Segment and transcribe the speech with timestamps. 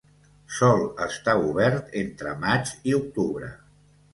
[0.59, 3.53] Sol estar obert entre maig i octubre.